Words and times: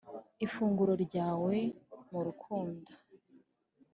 ‘ifunguro 0.45 0.93
ryawe 1.05 1.55
mu 2.09 2.19
rukundo’ 2.27 2.91